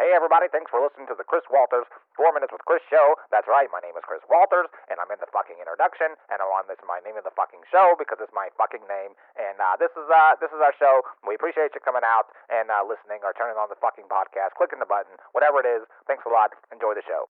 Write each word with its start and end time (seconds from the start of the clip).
Hey, 0.00 0.16
everybody, 0.16 0.48
thanks 0.48 0.72
for 0.72 0.80
listening 0.80 1.04
to 1.12 1.16
the 1.16 1.20
Chris 1.20 1.44
Walters 1.52 1.84
4 2.16 2.32
Minutes 2.32 2.48
with 2.48 2.64
Chris 2.64 2.80
show. 2.88 3.12
That's 3.28 3.44
right, 3.44 3.68
my 3.68 3.76
name 3.84 3.92
is 3.92 4.00
Chris 4.08 4.24
Walters, 4.24 4.72
and 4.88 4.96
I'm 4.96 5.12
in 5.12 5.20
the 5.20 5.28
fucking 5.28 5.60
introduction, 5.60 6.16
and 6.32 6.40
I'm 6.40 6.48
on 6.48 6.64
this 6.64 6.80
my 6.88 7.04
name 7.04 7.20
of 7.20 7.28
the 7.28 7.34
fucking 7.36 7.60
show 7.68 7.92
because 8.00 8.16
it's 8.16 8.32
my 8.32 8.48
fucking 8.56 8.88
name, 8.88 9.12
and 9.36 9.60
uh, 9.60 9.76
this 9.76 9.92
is 9.92 10.08
uh, 10.08 10.32
this 10.40 10.48
is 10.48 10.64
our 10.64 10.72
show. 10.80 11.04
We 11.28 11.36
appreciate 11.36 11.76
you 11.76 11.84
coming 11.84 12.08
out 12.08 12.32
and 12.48 12.72
uh, 12.72 12.80
listening 12.88 13.20
or 13.20 13.36
turning 13.36 13.60
on 13.60 13.68
the 13.68 13.76
fucking 13.84 14.08
podcast, 14.08 14.56
clicking 14.56 14.80
the 14.80 14.88
button, 14.88 15.12
whatever 15.36 15.60
it 15.60 15.68
is. 15.68 15.84
Thanks 16.08 16.24
a 16.24 16.32
lot. 16.32 16.56
Enjoy 16.72 16.96
the 16.96 17.04
show. 17.04 17.28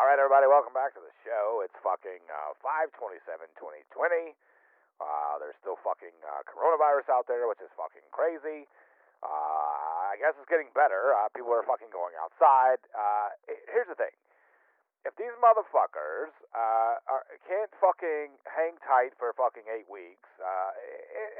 All 0.00 0.08
right, 0.08 0.16
everybody, 0.16 0.48
welcome 0.48 0.72
back 0.72 0.96
to 0.96 1.04
the 1.04 1.12
show. 1.20 1.60
It's 1.60 1.76
fucking 1.84 2.24
uh, 2.32 2.56
527-2020. 2.64 4.32
Uh, 5.04 5.36
there's 5.36 5.56
still 5.60 5.76
fucking 5.84 6.16
uh, 6.24 6.48
coronavirus 6.48 7.12
out 7.12 7.28
there, 7.28 7.44
which 7.44 7.60
is 7.60 7.68
fucking 7.76 8.08
crazy. 8.08 8.64
Uh, 9.24 9.85
I 10.16 10.18
guess 10.24 10.32
it's 10.40 10.48
getting 10.48 10.72
better. 10.72 11.12
Uh, 11.12 11.28
people 11.36 11.52
are 11.52 11.60
fucking 11.68 11.92
going 11.92 12.16
outside. 12.16 12.80
Uh, 12.96 13.36
here's 13.68 13.84
the 13.84 14.00
thing. 14.00 14.16
If 15.04 15.12
these 15.20 15.36
motherfuckers 15.44 16.32
uh, 16.56 16.96
are, 17.04 17.28
can't 17.44 17.68
fucking 17.76 18.32
hang 18.48 18.80
tight 18.80 19.12
for 19.20 19.28
fucking 19.36 19.68
eight 19.68 19.84
weeks, 19.92 20.26
uh, 20.40 20.72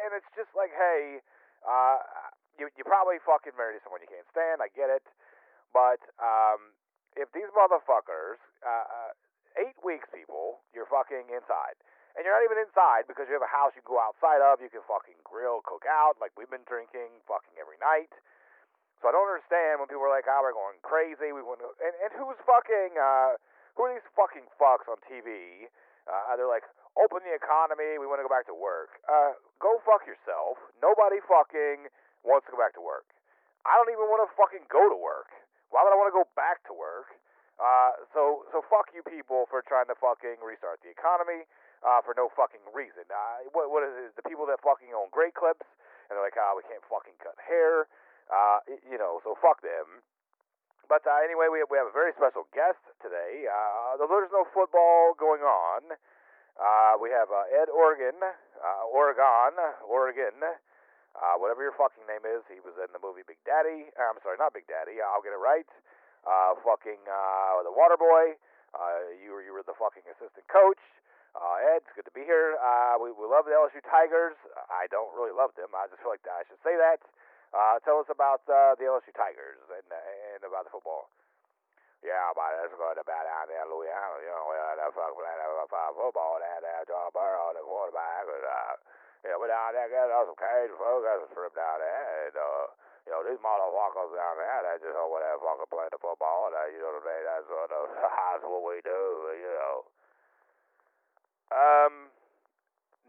and 0.05 0.13
it's 0.13 0.29
just 0.37 0.53
like, 0.53 0.77
hey, 0.77 1.25
uh, 1.65 2.05
you 2.61 2.69
you 2.77 2.85
probably 2.85 3.17
fucking 3.25 3.57
married 3.57 3.81
someone 3.81 4.05
you 4.05 4.13
can't 4.13 4.29
stand. 4.29 4.61
I 4.61 4.69
get 4.77 4.93
it, 4.93 5.09
but 5.73 6.05
um, 6.21 6.77
if 7.17 7.33
these 7.33 7.49
motherfuckers, 7.57 8.37
uh, 8.61 8.87
uh, 8.93 9.13
eight 9.57 9.81
weeks, 9.81 10.07
people, 10.13 10.61
you're 10.77 10.87
fucking 10.93 11.33
inside 11.33 11.81
and 12.17 12.25
you're 12.25 12.33
not 12.33 12.45
even 12.49 12.61
inside 12.61 13.05
because 13.05 13.29
you 13.29 13.37
have 13.37 13.45
a 13.45 13.51
house 13.51 13.77
you 13.77 13.85
can 13.85 13.93
go 13.93 14.01
outside 14.01 14.41
of. 14.41 14.65
You 14.65 14.73
can 14.73 14.81
fucking 14.89 15.21
grill, 15.21 15.61
cook 15.69 15.85
out, 15.85 16.17
like 16.17 16.33
we've 16.33 16.49
been 16.49 16.65
drinking 16.65 17.13
fucking 17.29 17.61
every 17.61 17.77
night. 17.77 18.09
So 19.01 19.09
I 19.09 19.13
don't 19.13 19.29
understand 19.29 19.81
when 19.81 19.89
people 19.89 20.05
are 20.09 20.13
like, 20.13 20.25
"Oh, 20.29 20.41
we're 20.41 20.57
going 20.57 20.81
crazy." 20.81 21.33
We 21.33 21.45
want 21.45 21.61
to, 21.61 21.73
and 21.85 21.95
and 22.01 22.11
who's 22.17 22.39
fucking 22.49 22.97
uh, 22.97 23.37
who 23.77 23.89
are 23.89 23.93
these 23.93 24.09
fucking 24.17 24.49
fucks 24.57 24.89
on 24.89 24.97
TV? 25.05 25.69
Uh, 26.09 26.33
they're 26.39 26.49
like, 26.49 26.65
"Open 26.97 27.21
the 27.25 27.35
economy. 27.37 28.01
We 28.01 28.09
want 28.09 28.25
to 28.25 28.27
go 28.27 28.33
back 28.33 28.49
to 28.49 28.57
work." 28.57 28.97
Uh, 29.05 29.37
go 29.61 29.81
fuck 29.85 30.09
yourself. 30.09 30.57
Nobody 30.81 31.21
fucking 31.29 31.93
wants 32.25 32.49
to 32.49 32.57
go 32.57 32.59
back 32.59 32.73
to 32.81 32.85
work. 32.85 33.05
I 33.69 33.77
don't 33.77 33.93
even 33.93 34.09
want 34.09 34.25
to 34.25 34.31
fucking 34.39 34.71
go 34.73 34.89
to 34.89 34.97
work. 34.97 35.29
Why 35.75 35.83
would 35.85 35.93
I 35.93 35.99
want 35.99 36.09
to 36.09 36.17
go 36.17 36.27
back 36.39 36.63
to 36.71 36.73
work? 36.73 37.13
Uh, 37.57 38.05
so 38.13 38.45
so 38.53 38.65
fuck 38.69 38.93
you 38.97 39.05
people 39.05 39.49
for 39.49 39.61
trying 39.65 39.89
to 39.93 39.97
fucking 39.97 40.41
restart 40.45 40.81
the 40.85 40.93
economy 40.93 41.45
uh, 41.85 42.01
for 42.05 42.13
no 42.17 42.33
fucking 42.33 42.63
reason. 42.73 43.05
Uh, 43.09 43.49
what, 43.53 43.69
what 43.69 43.85
is 43.85 43.93
it? 43.97 44.17
The 44.17 44.25
people 44.25 44.45
that 44.49 44.61
fucking 44.61 44.93
own 44.93 45.09
great 45.13 45.33
clips, 45.37 45.65
and 46.09 46.17
they're 46.17 46.25
like, 46.25 46.37
oh, 46.39 46.57
we 46.57 46.65
can't 46.69 46.85
fucking 46.89 47.17
cut 47.21 47.37
hair. 47.41 47.89
Uh, 48.27 48.59
you 48.91 48.99
know, 48.99 49.23
so 49.23 49.39
fuck 49.39 49.63
them. 49.63 50.03
But 50.87 51.03
uh, 51.03 51.19
anyway, 51.23 51.51
we 51.51 51.63
have, 51.63 51.71
we 51.71 51.79
have 51.79 51.91
a 51.91 51.95
very 51.95 52.15
special 52.15 52.47
guest 52.55 52.79
today. 53.03 53.47
Uh, 53.51 53.99
though 53.99 54.07
there's 54.07 54.31
no 54.31 54.47
football 54.55 55.19
going 55.19 55.43
on, 55.43 55.95
uh, 56.57 56.95
we 57.03 57.11
have 57.11 57.27
uh, 57.31 57.47
Ed 57.51 57.67
Oregon, 57.71 58.19
uh, 58.23 58.83
Oregon, 58.87 59.59
Oregon, 59.83 60.39
uh, 60.43 61.35
whatever 61.43 61.67
your 61.67 61.75
fucking 61.75 62.07
name 62.07 62.23
is. 62.23 62.47
He 62.47 62.63
was 62.63 62.79
in 62.79 62.91
the 62.95 63.03
movie 63.03 63.27
Big 63.27 63.43
Daddy. 63.43 63.91
Uh, 63.99 64.15
I'm 64.15 64.19
sorry, 64.23 64.39
not 64.39 64.55
Big 64.55 64.71
Daddy. 64.71 65.03
I'll 65.03 65.25
get 65.25 65.35
it 65.35 65.43
right. 65.43 65.67
Uh, 66.23 66.59
fucking 66.63 67.03
uh, 67.07 67.63
the 67.67 67.75
Water 67.75 67.99
Boy. 67.99 68.39
Uh, 68.75 69.11
you 69.23 69.33
were 69.33 69.41
you 69.41 69.55
were 69.55 69.65
the 69.65 69.77
fucking 69.79 70.05
assistant 70.11 70.45
coach. 70.51 70.81
Uh, 71.37 71.77
Ed, 71.77 71.85
it's 71.85 71.93
good 71.93 72.09
to 72.09 72.15
be 72.17 72.25
here. 72.25 72.57
Uh, 72.57 72.97
we, 72.97 73.13
we 73.13 73.29
love 73.29 73.45
the 73.45 73.53
LSU 73.53 73.85
Tigers. 73.85 74.37
I 74.73 74.89
don't 74.89 75.13
really 75.13 75.37
love 75.37 75.53
them. 75.53 75.69
I 75.77 75.85
just 75.89 76.01
feel 76.01 76.13
like 76.13 76.25
I 76.25 76.45
should 76.49 76.61
say 76.65 76.73
that. 76.81 77.05
Uh, 77.55 77.79
tell 77.87 78.03
us 78.03 78.11
about 78.11 78.43
uh, 78.51 78.75
the 78.79 78.87
LSU 78.91 79.15
Tigers 79.15 79.63
and, 79.71 79.87
and 79.91 80.43
about 80.43 80.67
the 80.67 80.73
football. 80.75 81.11
Yeah, 82.05 82.31
but 82.37 82.55
it's 82.63 82.77
good 82.77 82.99
about 83.01 83.25
down 83.27 83.49
there 83.49 83.65
in 83.65 83.73
Louisiana. 83.73 84.21
You 84.23 84.31
know, 84.31 84.53
uh, 84.53 84.79
the 84.79 84.95
fuck 84.95 85.11
playing 85.17 85.43
uh, 85.43 85.91
football 85.97 86.39
down 86.39 86.61
there. 86.63 86.87
John 86.87 87.11
Burrow, 87.11 87.51
the 87.57 87.65
quarterback. 87.65 88.29
And, 88.29 88.47
uh, 88.47 88.75
yeah, 89.27 89.35
we're 89.41 89.51
down 89.51 89.75
there 89.75 89.91
getting 89.91 90.13
some 90.13 90.39
Cajun 90.39 90.77
folks. 90.77 91.03
Got 91.03 91.19
some 91.25 91.33
trip 91.35 91.55
down 91.57 91.83
there. 91.83 92.31
And, 92.31 92.37
uh, 92.37 92.65
you 93.09 93.11
know, 93.11 93.23
these 93.27 93.43
motherfuckers 93.43 94.15
down 94.15 94.39
there, 94.39 94.61
they 94.67 94.87
just 94.87 94.99
over 94.99 95.19
there 95.19 95.41
fucking 95.41 95.71
playing 95.73 95.95
the 95.95 95.99
football. 95.99 96.47
And, 96.47 96.55
uh, 96.55 96.71
you 96.71 96.79
know 96.79 96.95
what 96.95 97.07
I 97.07 97.11
mean? 97.11 97.25
That's, 97.27 97.47
sort 97.51 97.71
of, 97.75 97.85
that's 97.97 98.45
what 98.47 98.63
we 98.63 98.77
do, 98.85 99.03
you 99.41 99.53
know. 99.57 99.77
Um, 101.51 101.95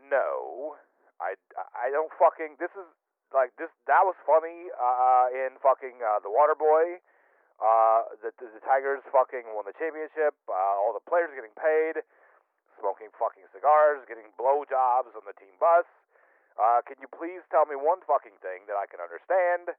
no, 0.09 0.78
I, 1.22 1.38
I 1.73 1.90
don't 1.90 2.13
fucking. 2.16 2.61
This 2.61 2.73
is 2.78 2.88
like 3.33 3.55
this. 3.59 3.71
That 3.88 4.03
was 4.07 4.15
funny. 4.23 4.71
Uh, 4.75 5.31
in 5.33 5.59
fucking 5.59 5.99
uh, 5.99 6.19
the 6.23 6.31
Waterboy. 6.31 6.99
Uh, 7.57 8.13
the, 8.21 8.29
the 8.38 8.61
Tigers 8.61 9.01
fucking 9.09 9.49
won 9.57 9.65
the 9.65 9.73
championship. 9.73 10.38
Uh, 10.45 10.53
all 10.77 10.93
the 10.93 11.01
players 11.09 11.33
getting 11.33 11.55
paid, 11.57 12.05
smoking 12.77 13.09
fucking 13.17 13.49
cigars, 13.49 14.05
getting 14.05 14.29
blowjobs 14.37 15.17
on 15.17 15.25
the 15.25 15.33
team 15.41 15.57
bus. 15.57 15.89
Uh, 16.57 16.85
can 16.85 16.97
you 17.01 17.09
please 17.09 17.41
tell 17.49 17.66
me 17.66 17.73
one 17.73 18.01
fucking 18.05 18.37
thing 18.45 18.66
that 18.69 18.77
I 18.77 18.85
can 18.85 19.01
understand? 19.01 19.73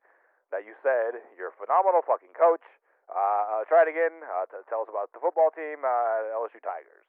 That 0.50 0.64
you 0.64 0.74
said 0.82 1.22
you're 1.36 1.54
a 1.54 1.58
phenomenal 1.60 2.02
fucking 2.02 2.34
coach. 2.34 2.64
Uh, 3.08 3.62
uh, 3.62 3.62
try 3.70 3.86
it 3.86 3.90
again. 3.90 4.26
Uh, 4.26 4.44
t- 4.48 4.64
tell 4.66 4.82
us 4.82 4.90
about 4.90 5.12
the 5.12 5.20
football 5.20 5.52
team, 5.54 5.80
uh, 5.84 6.34
LSU 6.40 6.60
Tigers. 6.60 7.04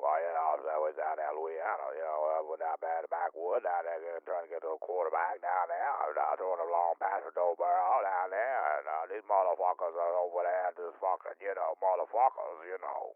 Well, 0.00 0.16
know, 0.16 0.49
I 0.49 0.49
was 0.80 0.96
down 0.96 1.20
there 1.20 1.32
Louisiana, 1.36 1.86
you 1.92 2.04
know, 2.04 2.20
uh, 2.32 2.40
we're 2.48 2.60
down 2.60 2.80
bad 2.80 3.04
backwood 3.12 3.60
down 3.62 3.84
there 3.84 4.00
trying 4.24 4.48
to 4.48 4.52
get 4.52 4.64
to 4.64 4.72
a 4.72 4.80
quarterback 4.80 5.36
down 5.44 5.68
there. 5.68 5.92
I 6.00 6.08
was 6.08 6.16
uh, 6.16 6.34
throwing 6.40 6.64
a 6.64 6.68
long 6.72 6.96
pass 6.96 7.20
to 7.24 7.30
Joe 7.36 7.52
Burrow 7.54 8.00
down 8.00 8.32
there, 8.32 8.60
and 8.80 8.84
uh, 8.88 9.04
these 9.12 9.24
motherfuckers 9.28 9.92
are 9.92 10.14
over 10.16 10.42
there 10.42 10.72
just 10.74 10.96
fucking, 10.98 11.36
you 11.44 11.52
know, 11.52 11.76
motherfuckers, 11.78 12.58
you 12.64 12.78
know. 12.80 13.12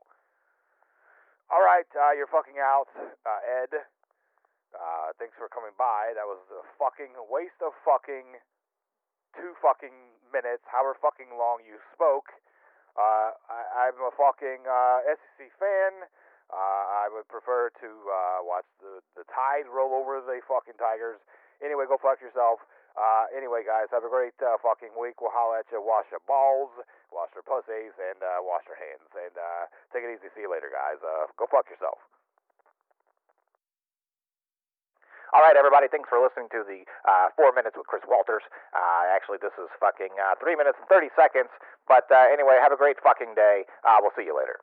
All 1.48 1.64
right, 1.64 1.88
uh, 1.96 2.12
you're 2.16 2.30
fucking 2.30 2.60
out, 2.60 2.88
uh, 2.96 3.40
Ed. 3.64 3.72
Uh, 4.74 5.14
thanks 5.20 5.36
for 5.38 5.48
coming 5.48 5.76
by. 5.78 6.12
That 6.18 6.26
was 6.26 6.42
a 6.50 6.64
fucking 6.76 7.14
waste 7.30 7.60
of 7.62 7.72
fucking 7.86 8.40
two 9.38 9.52
fucking 9.62 9.94
minutes, 10.34 10.66
however 10.66 10.98
fucking 10.98 11.30
long 11.34 11.62
you 11.62 11.78
spoke. 11.94 12.32
Uh, 12.94 13.34
I, 13.50 13.90
I'm 13.90 13.98
a 14.02 14.14
fucking 14.14 14.66
uh, 14.66 15.02
SEC 15.14 15.50
fan. 15.58 16.06
Uh, 16.52 17.06
I 17.06 17.08
would 17.08 17.26
prefer 17.26 17.72
to 17.80 17.88
uh, 17.88 18.44
watch 18.44 18.68
the 18.78 19.00
the 19.16 19.24
tide 19.32 19.66
roll 19.66 19.96
over 19.96 20.20
the 20.20 20.38
fucking 20.44 20.76
Tigers. 20.76 21.18
Anyway, 21.64 21.88
go 21.88 21.96
fuck 21.96 22.20
yourself. 22.20 22.60
Uh, 22.94 23.26
anyway, 23.34 23.66
guys, 23.66 23.90
have 23.90 24.06
a 24.06 24.12
great 24.12 24.38
uh, 24.38 24.54
fucking 24.62 24.94
week. 24.94 25.18
We'll 25.18 25.34
holler 25.34 25.58
at 25.58 25.66
you. 25.74 25.82
Wash 25.82 26.06
your 26.14 26.22
balls, 26.30 26.70
wash 27.10 27.32
your 27.34 27.42
pussies, 27.42 27.90
and 27.98 28.22
uh, 28.22 28.38
wash 28.44 28.62
your 28.70 28.78
hands. 28.78 29.10
And 29.18 29.34
uh, 29.34 29.66
take 29.90 30.06
it 30.06 30.14
easy. 30.14 30.30
See 30.30 30.46
you 30.46 30.52
later, 30.52 30.70
guys. 30.70 31.02
Uh, 31.02 31.26
go 31.34 31.50
fuck 31.50 31.66
yourself. 31.66 31.98
All 35.34 35.42
right, 35.42 35.58
everybody. 35.58 35.90
Thanks 35.90 36.06
for 36.06 36.22
listening 36.22 36.46
to 36.54 36.62
the 36.62 36.86
uh, 37.02 37.34
four 37.34 37.50
minutes 37.50 37.74
with 37.74 37.90
Chris 37.90 38.06
Walters. 38.06 38.46
Uh, 38.70 39.10
actually, 39.10 39.42
this 39.42 39.50
is 39.58 39.66
fucking 39.82 40.14
uh, 40.14 40.38
three 40.38 40.54
minutes 40.54 40.78
and 40.78 40.86
thirty 40.86 41.10
seconds. 41.18 41.50
But 41.90 42.06
uh, 42.14 42.30
anyway, 42.30 42.62
have 42.62 42.70
a 42.70 42.78
great 42.78 43.02
fucking 43.02 43.34
day. 43.34 43.66
Uh, 43.82 43.98
we'll 43.98 44.14
see 44.14 44.22
you 44.22 44.38
later. 44.38 44.62